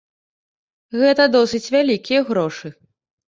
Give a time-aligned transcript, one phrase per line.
[1.01, 2.67] Гэта досыць вялікія грошы.